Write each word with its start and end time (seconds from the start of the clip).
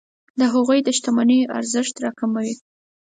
د 0.39 0.41
هغوی 0.53 0.79
د 0.83 0.89
شتمنیو 0.97 1.51
ارزښت 1.59 1.95
راکموي. 2.03 2.53